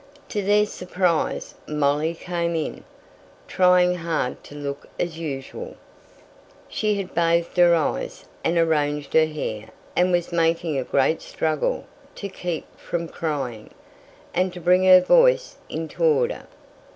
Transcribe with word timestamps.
To 0.29 0.41
their 0.41 0.65
surprise, 0.65 1.53
Molly 1.67 2.15
came 2.15 2.55
in, 2.55 2.83
trying 3.47 3.93
hard 3.97 4.43
to 4.45 4.55
look 4.55 4.87
as 4.99 5.19
usual. 5.19 5.75
She 6.67 6.95
had 6.95 7.13
bathed 7.13 7.55
her 7.57 7.75
eyes, 7.75 8.25
and 8.43 8.57
arranged 8.57 9.13
her 9.13 9.27
hair; 9.27 9.69
and 9.95 10.11
was 10.11 10.31
making 10.31 10.75
a 10.75 10.83
great 10.83 11.21
struggle 11.21 11.85
to 12.15 12.29
keep 12.29 12.65
from 12.79 13.09
crying, 13.09 13.69
and 14.33 14.51
to 14.53 14.59
bring 14.59 14.85
her 14.85 15.01
voice 15.01 15.57
into 15.69 16.03
order. 16.03 16.47